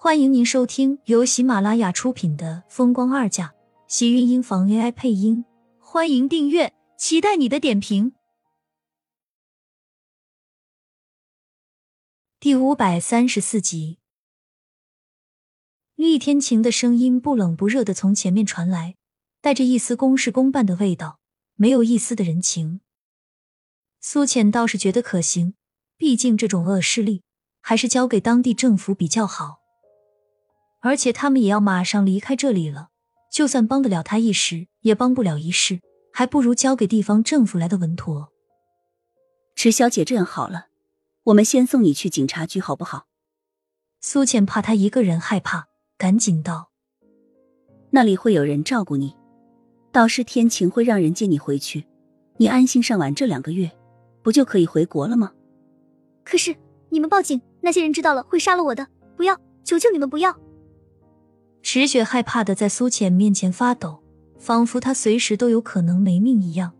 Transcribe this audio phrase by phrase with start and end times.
[0.00, 3.48] 欢迎您收听由喜马拉雅出品的《风光二嫁》，
[3.88, 5.44] 喜运音房 AI 配音。
[5.80, 8.12] 欢迎订阅，期待你的点评。
[12.38, 13.98] 第五百三十四集，
[15.96, 18.94] 厉天晴的声音不冷不热的从前面传来，
[19.40, 21.18] 带着一丝公事公办的味道，
[21.56, 22.80] 没有一丝的人情。
[24.00, 25.54] 苏浅倒是觉得可行，
[25.96, 27.24] 毕竟这种恶势力
[27.60, 29.57] 还是交给当地政府比较好。
[30.80, 32.90] 而且他们也要马上离开这里了，
[33.32, 35.80] 就算帮得了他一时，也帮不了一世，
[36.12, 38.28] 还不如交给地方政府来的稳妥。
[39.56, 40.66] 池小姐，这样好了，
[41.24, 43.06] 我们先送你去警察局，好不好？
[44.00, 46.70] 苏倩怕他一个人害怕，赶紧道
[47.90, 49.16] ：“那里会有人照顾你，
[49.90, 51.84] 到时天晴会让人接你回去，
[52.36, 53.68] 你安心上完这两个月，
[54.22, 55.32] 不就可以回国了吗？”
[56.24, 56.54] 可是
[56.90, 58.86] 你们报警，那些人知道了会杀了我的，
[59.16, 60.38] 不要，求求你们不要！
[61.62, 63.98] 池雪害怕的在苏浅面前发抖，
[64.38, 66.72] 仿佛他随时都有可能没命一样。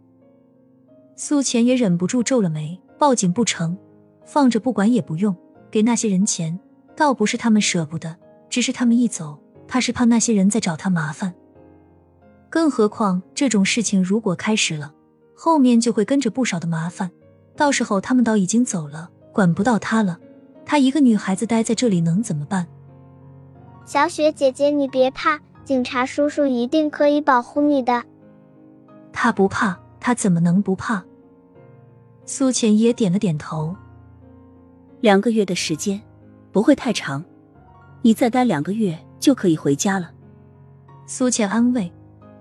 [1.17, 3.77] 苏浅也忍不住皱了眉，报警不成，
[4.25, 5.37] 放着不管也不用，
[5.71, 6.59] 给那些人钱，
[6.97, 8.17] 倒不是他们舍不得，
[8.49, 11.35] 只是他们一走，他是怕那些人再找他麻烦。
[12.49, 14.95] 更何况这种事情如果开始了，
[15.35, 17.11] 后面就会跟着不少的麻烦，
[17.57, 20.19] 到时候他们倒已经走了，管不到他了，
[20.65, 22.67] 他一个女孩子待在这里能怎么办？
[23.89, 28.05] 小雪姐姐，你别怕，警察叔叔一定可以保护你的。
[29.15, 31.03] 他不怕，他怎么能不怕？
[32.27, 33.75] 苏浅也点了点头。
[35.01, 35.99] 两个月的时间
[36.53, 37.25] 不会太长，
[38.03, 40.11] 你再待两个月就可以回家了。
[41.07, 41.91] 苏浅安慰，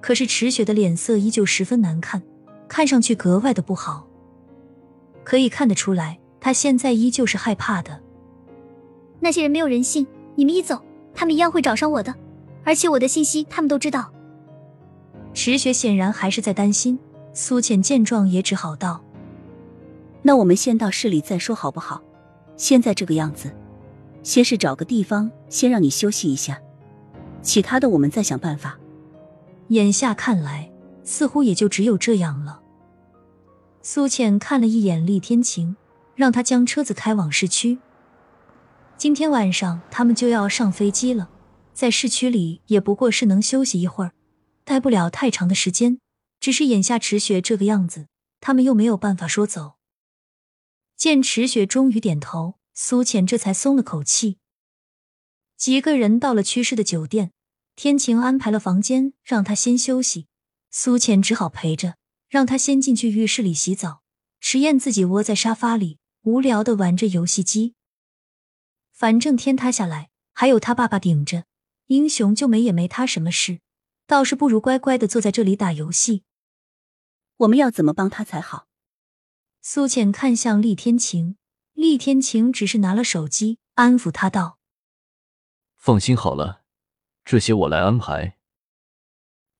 [0.02, 2.22] 可是池雪的脸色依旧十分难看，
[2.67, 4.06] 看上去格外的不好。
[5.23, 8.02] 可以看得出来，他现在依旧是害怕的。
[9.22, 10.82] 那些人没有人性，你们一走。
[11.18, 12.14] 他们一样会找上我的，
[12.64, 14.14] 而且我的信息他们都知道。
[15.34, 17.00] 池雪显然还是在担心，
[17.34, 19.04] 苏浅见状也只好道
[20.22, 22.04] ：“那我们先到市里再说好不好？
[22.55, 23.52] 现在这个样子，
[24.22, 26.61] 先是找个地方先让你休息一下，
[27.42, 28.78] 其他的我们再想办法。”
[29.70, 30.72] 眼下看来，
[31.04, 32.61] 似乎也就只有这样了。
[33.82, 35.76] 苏浅看了一眼厉天晴，
[36.14, 37.80] 让他将车子开往市区。
[38.98, 41.30] 今天晚上他们就要上飞机了，
[41.72, 44.14] 在市区里也不过是能休息一会儿，
[44.64, 46.00] 待不了太长的时间。
[46.40, 48.08] 只是眼下池雪这个样子，
[48.40, 49.74] 他们又没有办法说走。
[50.96, 54.38] 见池雪终于点头，苏浅这才松了口气。
[55.56, 57.32] 几个人到了区市的酒店，
[57.76, 60.26] 天晴安排了房间让他先休息，
[60.72, 61.98] 苏浅只好陪着，
[62.30, 64.02] 让他先进去浴室里洗澡。
[64.40, 67.76] 池燕自己窝在沙发里，无聊的玩着游戏机。
[68.98, 71.46] 反正天塌下来还有他爸爸顶着，
[71.86, 73.60] 英雄救美也没他什么事，
[74.08, 76.24] 倒是不如乖乖的坐在这里打游戏。
[77.36, 78.66] 我们要怎么帮他才好？
[79.62, 81.38] 苏浅看向厉天晴，
[81.74, 84.58] 厉天晴只是拿了手机安抚他道
[85.78, 86.64] ：“放心好了，
[87.24, 88.40] 这些我来安排。”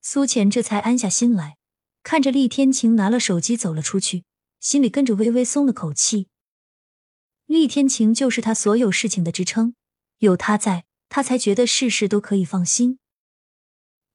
[0.02, 1.58] 苏浅这才安下心来，
[2.02, 4.24] 看着厉天晴拿了手机走了出去，
[4.60, 6.30] 心里跟着微微松了口气。
[7.48, 9.74] 厉天晴就是他所有事情的支撑，
[10.18, 13.00] 有他在，他才觉得事事都可以放心。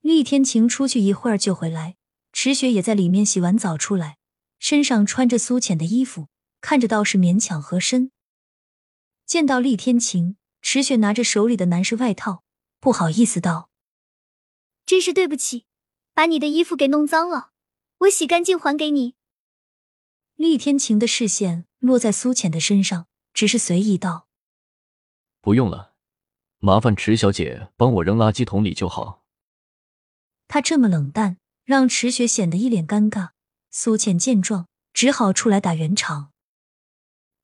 [0.02, 1.96] 厉天晴出去一会儿就回来，
[2.34, 4.18] 池雪也在里面洗完澡出来，
[4.58, 6.28] 身上穿着苏浅的衣服，
[6.60, 8.12] 看着倒是勉强合身。
[9.24, 12.44] 见到厉天晴，池雪拿着手里的男士外套，
[12.80, 13.70] 不好意思道
[14.84, 15.64] ：“真是对不起，
[16.12, 17.52] 把你的衣服给弄脏了，
[18.00, 19.14] 我洗干净还给你。”
[20.36, 23.06] 厉天晴的视线落在苏浅的身上。
[23.32, 24.28] 只是随意道
[25.40, 25.94] ：“不用了，
[26.58, 29.24] 麻烦池小姐帮我扔垃圾桶里就好。”
[30.48, 33.30] 他这么冷淡，让池雪显得一脸尴尬。
[33.70, 36.30] 苏浅见状，只好出来打圆场：“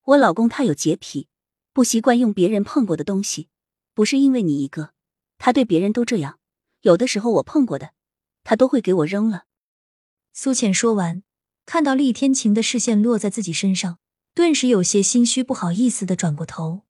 [0.05, 1.29] 我老公他有洁癖，
[1.73, 3.49] 不习惯用别人碰过的东西，
[3.95, 4.93] 不是因为你一个，
[5.39, 6.39] 他对别人都这样。
[6.83, 7.95] 有的时候我碰过的，
[8.45, 9.45] 他都会给我扔了。”
[10.35, 11.23] 苏浅说完，
[11.65, 13.99] 看到厉天晴的视线落在自己身上。
[14.35, 16.83] 顿时有些心虚，不好意思的转过头，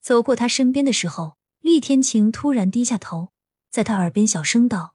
[0.00, 3.32] 走过他身边的时候，厉天晴突然低下头，
[3.70, 4.94] 在他耳边小声道：“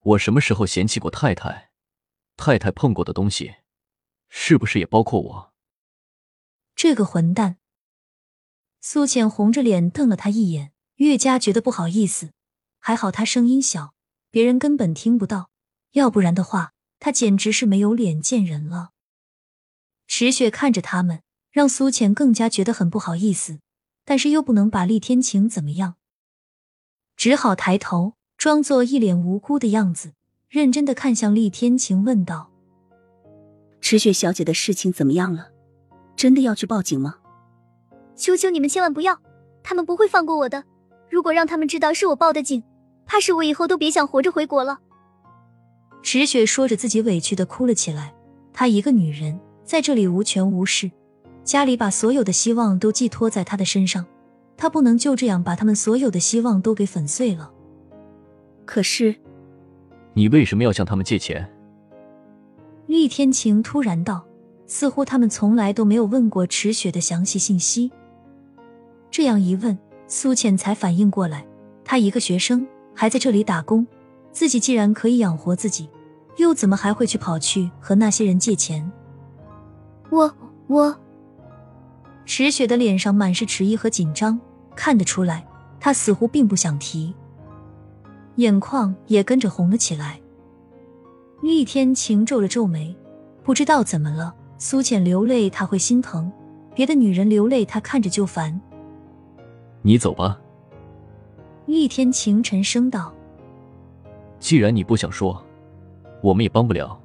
[0.00, 1.70] 我什么时候嫌弃过太太？
[2.36, 3.56] 太太碰过的东西，
[4.28, 5.54] 是不是也包括我？”
[6.76, 7.58] 这个混蛋！
[8.80, 12.32] 苏浅红着脸瞪了他一眼，越加觉得不好意思。
[12.78, 13.94] 还好他声音小，
[14.30, 15.50] 别人根本听不到，
[15.92, 18.92] 要不然的话，他简直是没有脸见人了。
[20.18, 21.20] 池雪看着他们，
[21.52, 23.58] 让苏浅更加觉得很不好意思。
[24.06, 25.96] 但是又不能把厉天晴怎么样，
[27.18, 30.14] 只好抬头，装作一脸无辜的样子，
[30.48, 32.50] 认真的看向厉天晴，问道
[33.82, 35.48] ：“池雪小姐的事情怎么样了？
[36.16, 37.16] 真的要去报警吗？”
[38.16, 39.20] 求求你们千万不要，
[39.62, 40.64] 他们不会放过我的。
[41.10, 42.64] 如果让他们知道是我报的警，
[43.04, 44.80] 怕是我以后都别想活着回国了。
[46.02, 48.14] 池雪说着，自己委屈的哭了起来。
[48.54, 50.88] 她一个女人在这里无权无势，
[51.42, 54.06] 家里把所有的希望都寄托在他的身上，
[54.56, 57.50] 他不能就这样把他们所有的希望都给粉碎了。
[58.64, 59.16] 可是，
[60.14, 61.52] 你为什么要向他们借钱？
[62.86, 64.24] 厉天晴突然道，
[64.68, 67.90] 似乎他们从来都没有问过池雪的详细信息。
[69.10, 69.76] 这样一问，
[70.06, 71.44] 苏浅才反应过来，
[71.84, 72.64] 她一个学生
[72.94, 73.84] 还在这里打工，
[74.30, 75.88] 自己既然可以养活自己。
[76.36, 78.88] 又怎么还会去跑去和那些人借钱？
[80.10, 80.32] 我
[80.68, 80.96] 我，
[82.24, 84.38] 池雪的脸上满是迟疑和紧张，
[84.74, 85.46] 看得出来，
[85.80, 87.14] 她似乎并不想提，
[88.36, 90.20] 眼眶也跟着红了起来。
[91.42, 92.96] 厉天晴皱了皱眉，
[93.42, 96.32] 不知道怎么了，苏浅流泪他会心疼，
[96.74, 98.60] 别的女人流泪他看着就烦。
[99.82, 100.40] 你走吧。
[101.66, 103.12] 厉天晴沉声道
[104.38, 105.42] ：“既然你不想说。”
[106.22, 106.98] 我们也帮不了。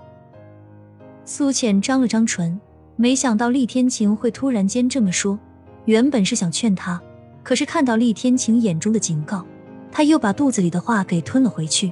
[1.26, 2.60] 苏浅张了张唇，
[3.02, 5.40] 没想到厉天晴会突然间这么说。
[5.86, 7.02] 原本是想劝他，
[7.42, 9.44] 可是看到厉天晴眼中的警告，
[9.92, 11.92] 他又把肚子里的话给吞了回去。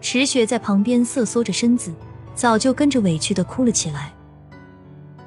[0.00, 1.94] 池雪在旁边瑟缩着身子，
[2.34, 4.12] 早就跟着委屈的哭了起来，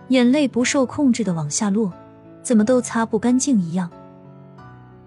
[0.10, 1.94] 眼泪不受控制的往下落，
[2.44, 3.90] 怎么都擦不干净一样。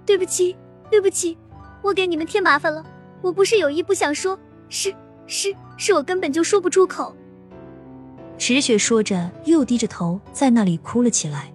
[0.07, 0.57] 对不起，
[0.91, 1.37] 对不起，
[1.83, 2.83] 我给你们添麻烦了。
[3.21, 4.39] 我不是有意不想说，
[4.71, 4.95] 是。
[5.27, 7.15] 是，是我根本就说不出口。
[8.45, 11.53] 池雪说着，又低着头在那里哭了起来。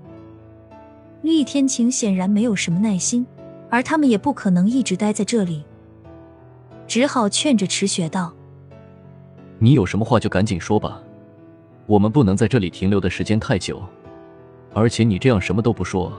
[1.21, 3.27] 厉天晴显然没有什么耐心，
[3.69, 5.65] 而他们也不可能一直待在这里，
[6.87, 8.33] 只好劝着池雪道
[9.59, 11.03] ：“你有什么话就赶紧说吧，
[11.87, 13.83] 我们不能在这里停留的时间太久。
[14.73, 16.09] 而且你这样什么都不说，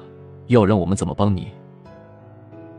[0.49, 1.49] 要让我们怎么帮你？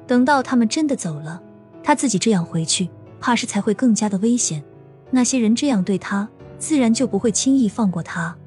[0.06, 1.42] 等到他们真的走了，
[1.82, 2.88] 他自己这样回去。”
[3.20, 4.64] 怕是才会更加的危险。
[5.10, 8.38] 那些人这样对他，自然就不会轻易放过他。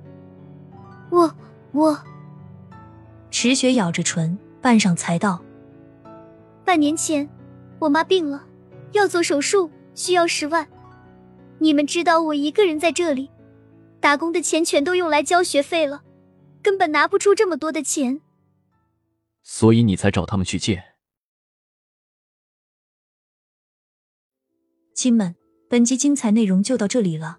[1.10, 1.34] 我
[1.72, 1.98] 我，
[3.30, 5.42] 池雪咬着唇，半晌才道
[6.64, 7.28] ：“半年前，
[7.78, 8.46] 我妈病了，
[8.92, 10.68] 要做手术，需要十万。
[11.58, 13.30] 你们知道，我一个人在这里
[14.00, 16.02] 打工的钱全都用来交学费了，
[16.62, 18.20] 根本拿不出这么多的钱。
[19.42, 20.84] 所以你才找他们去借。”
[24.94, 25.34] 亲们，
[25.68, 27.38] 本集精彩内容就到这里了，